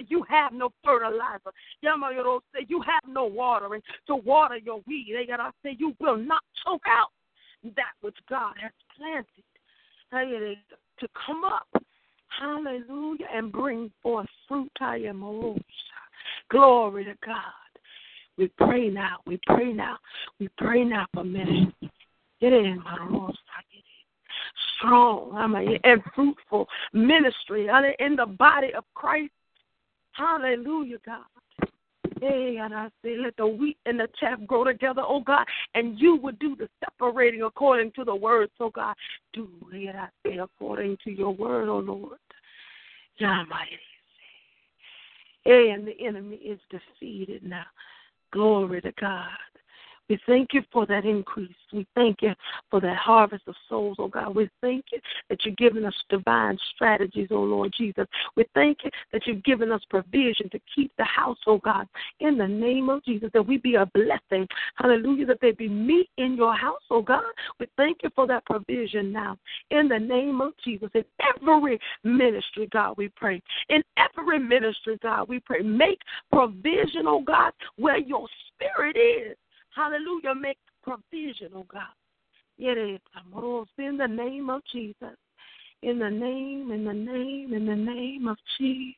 [0.07, 1.51] you have no fertilizer.
[1.81, 5.13] You have no watering to water your weed.
[5.13, 7.11] They gotta say you will not choke out
[7.63, 10.57] that which God has planted
[10.99, 11.67] to come up.
[12.39, 13.27] Hallelujah.
[13.33, 14.71] And bring forth fruit.
[16.49, 17.41] Glory to God.
[18.37, 19.17] We pray now.
[19.25, 19.97] We pray now.
[20.39, 21.91] We pray now for ministry.
[22.39, 23.01] Get it in, my I
[25.47, 27.67] mean, and fruitful ministry
[27.99, 29.31] in the body of Christ.
[30.11, 31.23] Hallelujah, God.
[32.19, 35.99] Hey, and I say, let the wheat and the chaff grow together, oh God, and
[35.99, 38.95] you would do the separating according to the word, so oh, God.
[39.33, 42.17] Do it, I say, according to your word, oh Lord.
[45.45, 47.65] And the enemy is defeated now.
[48.31, 49.29] Glory to God.
[50.09, 51.51] We thank you for that increase.
[51.73, 52.33] We thank you
[52.71, 54.35] for that harvest of souls, oh God.
[54.35, 54.99] We thank you
[55.29, 58.05] that you're giving us divine strategies, oh Lord Jesus.
[58.35, 61.87] We thank you that you've given us provision to keep the house, oh God,
[62.19, 64.47] in the name of Jesus, that we be a blessing.
[64.75, 67.23] Hallelujah, that there be meat in your house, oh God.
[67.59, 69.37] We thank you for that provision now.
[69.71, 71.03] In the name of Jesus, in
[71.35, 73.41] every ministry, God, we pray.
[73.69, 75.61] In every ministry, God, we pray.
[75.61, 75.99] Make
[76.31, 79.35] provision, oh God, where your spirit is.
[79.77, 80.33] Hallelujah.
[80.33, 81.83] Make provision, oh God.
[82.57, 82.99] In
[83.97, 85.15] the name of Jesus.
[85.83, 88.95] In the name, in the name, in the name of Jesus.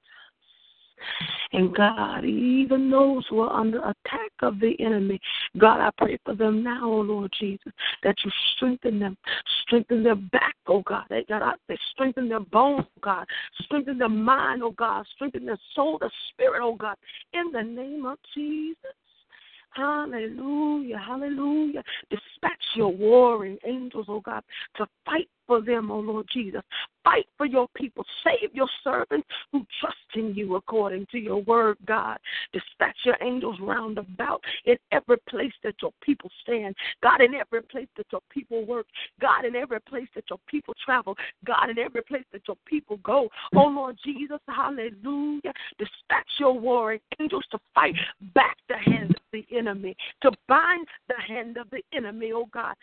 [1.52, 5.20] And God, even those who are under attack of the enemy,
[5.58, 7.74] God, I pray for them now, oh Lord Jesus,
[8.04, 9.18] that you strengthen them,
[9.64, 11.06] strengthen their back, oh God.
[11.10, 11.26] They
[11.68, 13.26] they strengthen their bones, oh God,
[13.64, 16.96] strengthen their mind, oh God, strengthen their soul, their spirit, oh God,
[17.34, 18.96] in the name of Jesus.
[19.72, 20.98] Hallelujah.
[20.98, 21.84] Hallelujah.
[22.10, 24.44] Dispatch your warring angels, oh God,
[24.78, 26.62] to fight for them, oh Lord Jesus.
[27.04, 28.06] Fight for your people.
[28.24, 32.20] Save your servants who trust in you according to your word, God.
[32.54, 36.76] Dispatch your angels round about in every place that your people stand.
[37.02, 38.86] God, in every place that your people work.
[39.20, 41.16] God, in every place that your people travel.
[41.46, 43.28] God, in every place that your people go.
[43.56, 45.54] Oh Lord Jesus, hallelujah.
[45.80, 47.96] Dispatch your warring angels to fight
[48.36, 52.76] back the hands of the enemy, to bind the hand of the enemy, oh God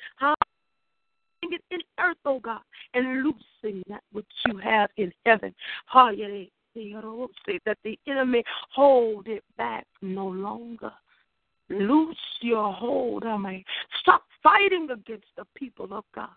[1.42, 2.60] it in earth, oh God,
[2.94, 5.54] and loosing that which you have in heaven.
[5.94, 10.92] Say that the enemy hold it back no longer.
[11.68, 13.64] Loose your hold, I mean.
[14.00, 16.28] Stop fighting against the people of God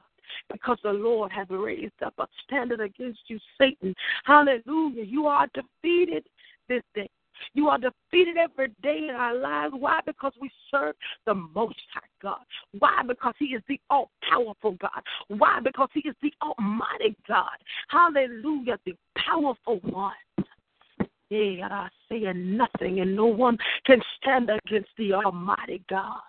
[0.52, 3.94] because the Lord has raised up a standard against you, Satan.
[4.26, 5.04] Hallelujah.
[5.04, 6.26] You are defeated
[6.68, 7.10] this day.
[7.54, 9.74] You are defeated every day in our lives.
[9.78, 10.00] Why?
[10.06, 12.40] Because we serve the Most High God.
[12.78, 13.02] Why?
[13.08, 15.02] Because He is the all powerful God.
[15.28, 15.60] Why?
[15.64, 17.58] Because He is the Almighty God.
[17.90, 20.14] Hallelujah, the powerful one.
[21.30, 26.22] Yeah, I say nothing, and no one can stand against the Almighty God.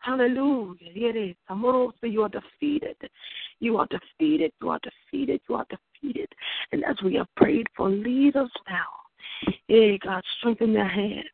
[0.00, 0.76] Hallelujah.
[0.80, 1.36] It is.
[1.48, 2.96] Amoroso, you are defeated.
[3.60, 4.52] You are defeated.
[4.60, 5.40] You are defeated.
[5.48, 6.28] You are defeated.
[6.72, 8.86] And as we have prayed for leaders now,
[9.68, 11.26] Hey, God, strengthen their hands,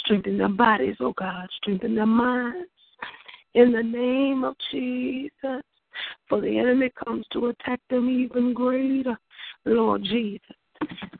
[0.00, 2.68] strengthen their bodies, oh God, strengthen their minds.
[3.54, 5.62] In the name of Jesus,
[6.28, 9.16] for the enemy comes to attack them even greater,
[9.64, 10.40] Lord Jesus.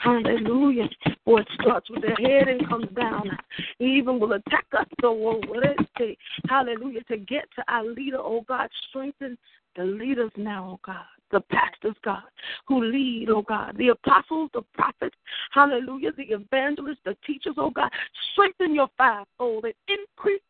[0.01, 0.89] Hallelujah.
[1.25, 3.31] For it starts with their head and comes down.
[3.79, 4.87] Even will attack us.
[5.01, 6.17] So, what it say?
[6.49, 7.03] Hallelujah.
[7.05, 9.39] To get to our leader, oh God, strengthen
[9.75, 12.23] the leaders now, oh God the pastors, God,
[12.67, 15.17] who lead, oh God, the apostles, the prophets,
[15.53, 17.91] hallelujah, the evangelists, the teachers, oh God.
[18.33, 20.41] Strengthen your fivefold and increase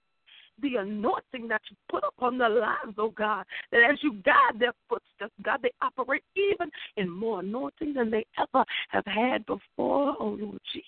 [0.63, 4.73] the anointing that you put upon their lives, oh God, that as you guide their
[4.89, 10.37] footsteps, God, they operate even in more anointing than they ever have had before, oh
[10.41, 10.87] Lord Jesus.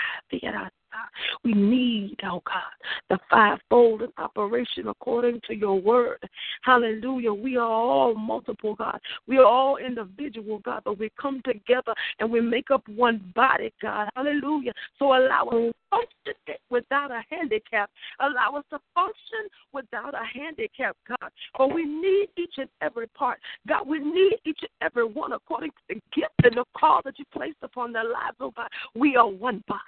[0.95, 6.17] the we need, oh God, the fivefold in operation according to your word.
[6.63, 7.33] Hallelujah.
[7.33, 8.99] We are all multiple, God.
[9.27, 13.73] We are all individual, God, but we come together and we make up one body,
[13.81, 14.09] God.
[14.15, 14.73] Hallelujah.
[14.97, 17.89] So allow us to function without a handicap.
[18.19, 21.31] Allow us to function without a handicap, God.
[21.55, 23.39] For we need each and every part.
[23.67, 27.19] God, we need each and every one according to the gift and the call that
[27.19, 28.69] you placed upon their lives, oh God.
[28.95, 29.81] We are one body.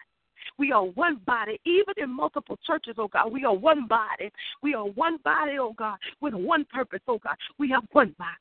[0.58, 3.32] We are one body, even in multiple churches, oh God.
[3.32, 4.32] We are one body.
[4.64, 7.36] We are one body, oh God, with one purpose, oh God.
[7.60, 8.32] We have one body.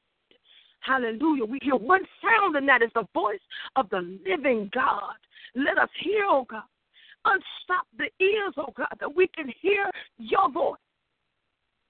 [0.81, 1.45] Hallelujah.
[1.45, 3.41] We hear one sound, and that is the voice
[3.75, 5.15] of the living God.
[5.55, 6.63] Let us hear, oh God.
[7.25, 10.79] Unstop the ears, oh God, that we can hear your voice.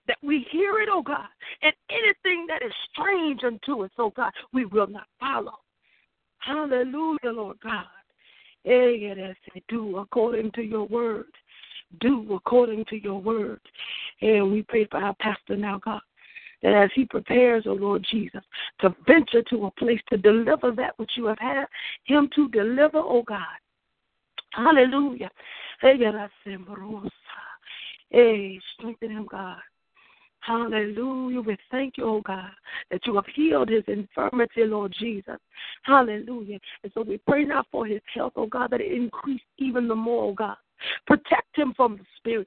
[0.08, 1.28] That we hear it, oh God.
[1.62, 5.58] And anything that is strange unto us, oh God, we will not follow.
[6.38, 7.84] Hallelujah, Lord God.
[8.66, 11.26] Do according to your word.
[12.00, 13.60] Do according to your word.
[14.20, 16.00] And we pray for our pastor now, God,
[16.62, 18.42] that as he prepares, O oh Lord Jesus,
[18.80, 21.66] to venture to a place to deliver that which you have had
[22.04, 23.38] him to deliver, O oh God.
[24.52, 25.30] Hallelujah.
[28.10, 29.58] Hey, strengthen him, God.
[30.46, 31.40] Hallelujah.
[31.40, 32.50] We thank you, oh God,
[32.92, 35.38] that you have healed his infirmity, Lord Jesus.
[35.82, 36.60] Hallelujah.
[36.84, 39.96] And so we pray now for his health, oh God, that it increase even the
[39.96, 40.56] more, oh God.
[41.06, 42.46] Protect him from the spirit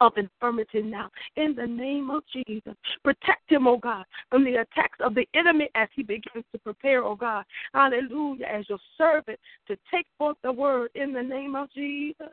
[0.00, 1.10] of infirmity now.
[1.36, 2.74] In the name of Jesus.
[3.02, 7.02] Protect him, oh God, from the attacks of the enemy as he begins to prepare,
[7.02, 7.46] oh God.
[7.72, 8.46] Hallelujah.
[8.46, 9.38] As your servant
[9.68, 12.28] to take forth the word in the name of Jesus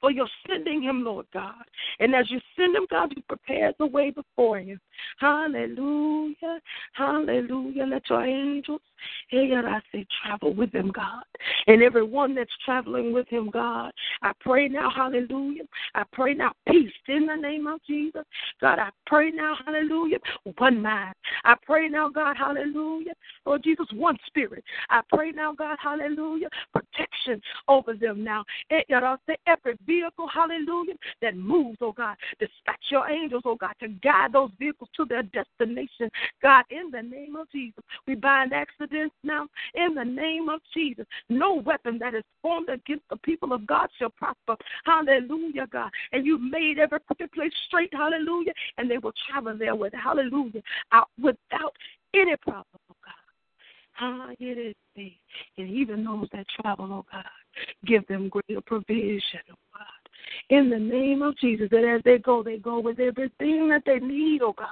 [0.00, 1.64] for you're sending him, Lord God.
[2.00, 4.80] And as you send him, God, you prepare the way before him.
[5.18, 6.60] Hallelujah.
[6.92, 7.84] Hallelujah.
[7.84, 8.80] Let your angels,
[9.32, 11.24] God, I say, travel with him, God.
[11.66, 15.64] And everyone that's traveling with him, God, I pray now, hallelujah.
[15.94, 18.24] I pray now, peace in the name of Jesus.
[18.60, 20.18] God, I pray now, hallelujah,
[20.58, 21.14] one mind.
[21.44, 23.14] I pray now, God, hallelujah.
[23.44, 24.64] Lord Jesus, one spirit.
[24.90, 28.44] I pray now, God, hallelujah, protection over them now.
[28.70, 32.16] Eh, I'll say every vehicle, hallelujah, that moves, oh God.
[32.38, 36.10] Dispatch your angels, oh God, to guide those vehicles to their destination.
[36.42, 39.46] God, in the name of Jesus, we bind accidents now.
[39.74, 43.88] In the name of Jesus, no weapon that is formed against the people of God
[43.98, 44.56] shall prosper.
[44.84, 45.90] Hallelujah, God.
[46.12, 47.92] And you made every crooked place straight.
[47.92, 48.52] Hallelujah.
[48.78, 50.62] And they will travel there with hallelujah
[50.92, 51.74] out without
[52.14, 53.14] any problem, oh God.
[53.98, 54.74] Ah, it is
[55.58, 57.24] and even those that travel, oh God,
[57.86, 60.56] give them greater provision, oh God.
[60.56, 63.98] In the name of Jesus, that as they go, they go with everything that they
[63.98, 64.68] need, oh God.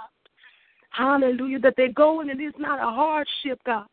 [0.91, 1.59] Hallelujah.
[1.59, 3.87] That they go and it is not a hardship, God.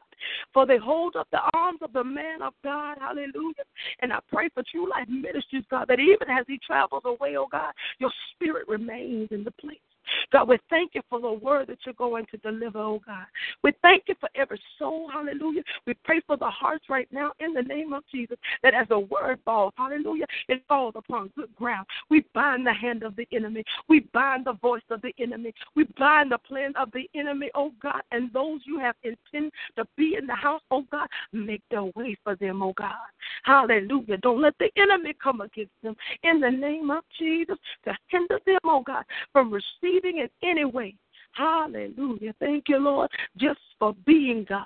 [0.54, 2.98] For they hold up the arms of the man of God.
[3.00, 3.66] Hallelujah.
[4.02, 7.48] And I pray for True Life Ministries, God, that even as he travels away, oh
[7.52, 9.80] God, your spirit remains in the place.
[10.32, 13.26] God, we thank you for the word that you're going to deliver, oh God.
[13.64, 15.64] We thank you for every soul, hallelujah.
[15.86, 19.00] We pray for the hearts right now in the name of Jesus that as the
[19.00, 21.86] word falls, hallelujah, it falls upon good ground.
[22.10, 23.64] We bind the hand of the enemy.
[23.88, 25.54] We bind the voice of the enemy.
[25.76, 29.86] We bind the plan of the enemy, oh God, and those you have intended to
[29.98, 32.96] be in the house, oh God, make their way for them, oh God.
[33.44, 34.18] Hallelujah.
[34.18, 38.60] Don't let the enemy come against them in the name of Jesus to hinder them,
[38.64, 40.96] oh God, from receiving in any way.
[41.34, 42.34] Hallelujah.
[42.40, 44.66] Thank you, Lord, just for being God.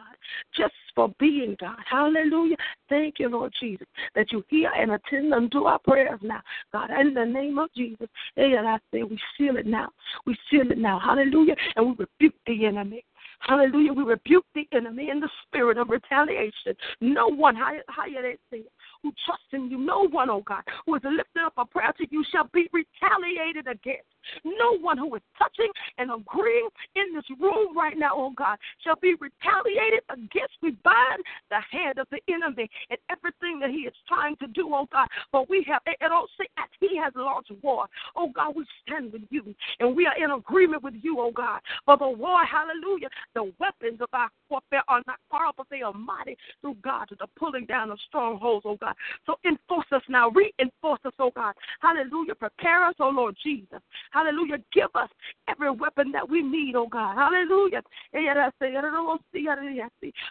[0.57, 1.78] Just for being God.
[1.88, 2.55] Hallelujah.
[2.89, 6.41] Thank you, Lord Jesus, that you hear and attend unto our prayers now.
[6.73, 8.07] God, in the name of Jesus.
[8.36, 9.89] And I say we seal it now.
[10.26, 10.99] We seal it now.
[10.99, 11.55] Hallelujah.
[11.76, 13.05] And we rebuke the enemy.
[13.41, 13.93] Hallelujah.
[13.93, 16.76] We rebuke the enemy in the spirit of retaliation.
[16.99, 17.73] No one, how
[18.07, 18.63] you say
[19.03, 22.07] who trusts in you, no one, oh God, who is lifting up a prayer to
[22.09, 24.07] you shall be retaliated against.
[24.43, 28.95] No one who is touching and agreeing in this room right now, oh God, shall
[29.01, 30.53] be retaliated against.
[30.61, 34.73] We bind the hand of the enemy and everything that he is trying to do,
[34.73, 35.07] oh God.
[35.32, 39.13] But we have, and don't say as he has launched war, oh God, we stand
[39.13, 41.61] with you and we are in agreement with you, oh God.
[41.86, 45.93] For the war, hallelujah, the weapons of our warfare are not far but they are
[45.93, 48.95] mighty through God to the pulling down of strongholds, oh God.
[49.26, 51.53] So enforce us now, reinforce us, oh God.
[51.82, 52.36] Hallelujah.
[52.36, 53.80] Prepare us, oh Lord Jesus.
[54.16, 54.59] Hallelujah.
[54.72, 55.09] Give us
[55.49, 57.16] every weapon that we need, oh God.
[57.16, 57.82] Hallelujah.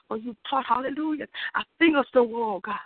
[0.08, 2.80] For you taught, hallelujah, our fingers to war, oh God,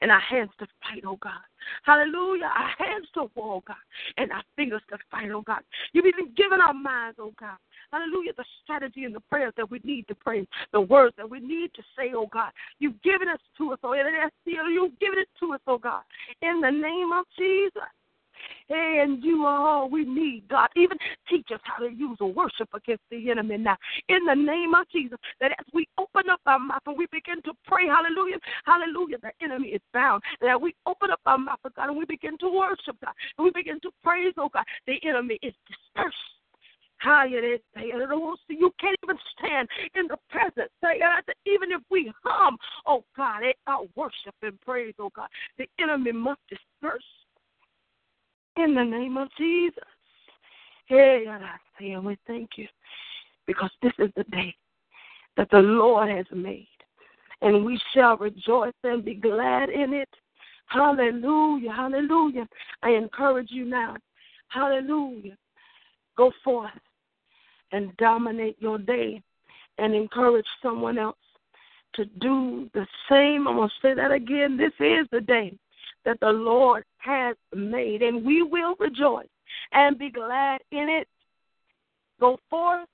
[0.00, 1.42] and our hands to fight, oh God.
[1.82, 2.44] Hallelujah.
[2.56, 3.76] Our hands to war, oh God,
[4.16, 5.62] and our fingers to fight, oh God.
[5.92, 7.56] You've even given our minds, oh God.
[7.92, 8.34] Hallelujah.
[8.36, 11.74] The strategy and the prayers that we need to pray, the words that we need
[11.74, 12.52] to say, oh God.
[12.78, 16.02] You've given us to us, oh You've given it to us, oh God.
[16.42, 17.82] In the name of Jesus.
[18.70, 20.68] And you are all we need, God.
[20.74, 20.96] Even
[21.28, 23.76] teach us how to use worship against the enemy now.
[24.08, 27.42] In the name of Jesus, that as we open up our mouth and we begin
[27.42, 30.22] to pray, hallelujah, hallelujah, the enemy is bound.
[30.40, 33.44] That we open up our mouth, oh God, and we begin to worship, God, and
[33.44, 36.16] we begin to praise, oh God, the enemy is dispersed.
[37.04, 40.72] You can't even stand in the presence.
[41.44, 42.56] Even if we hum,
[42.86, 47.04] oh God, our worship and praise, oh God, the enemy must disperse
[48.56, 49.82] in the name of Jesus.
[50.86, 52.68] Hey, God, I say, and we thank you
[53.46, 54.54] because this is the day
[55.36, 56.68] that the Lord has made,
[57.42, 60.08] and we shall rejoice and be glad in it.
[60.66, 62.48] Hallelujah, hallelujah.
[62.82, 63.96] I encourage you now.
[64.48, 65.36] Hallelujah.
[66.16, 66.70] Go forth
[67.72, 69.22] and dominate your day
[69.78, 71.16] and encourage someone else
[71.94, 73.48] to do the same.
[73.48, 74.56] I'm going to say that again.
[74.56, 75.58] This is the day
[76.04, 79.28] that the Lord has made, and we will rejoice
[79.72, 81.08] and be glad in it.
[82.20, 82.88] Go forth.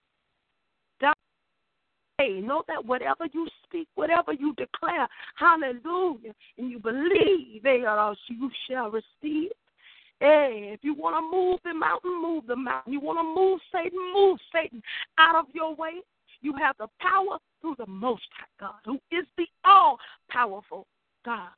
[2.20, 7.82] Hey, know that whatever you speak, whatever you declare, hallelujah, and you believe, eh, they
[7.86, 9.52] are you shall receive.
[10.18, 12.92] Hey, if you want to move the mountain, move the mountain.
[12.92, 14.82] You want to move Satan, move Satan
[15.16, 16.02] out of your way.
[16.42, 19.96] You have the power through the Most High God, who is the all
[20.28, 20.86] powerful
[21.24, 21.48] God.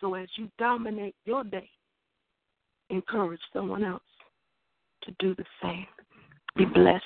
[0.00, 1.68] So as you dominate your day,
[2.90, 4.02] encourage someone else
[5.04, 5.86] to do the same.
[6.56, 7.04] Be blessed.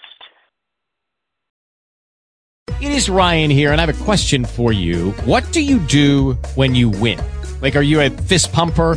[2.80, 5.10] It is Ryan here, and I have a question for you.
[5.24, 7.20] What do you do when you win?
[7.60, 8.96] Like, are you a fist pumper?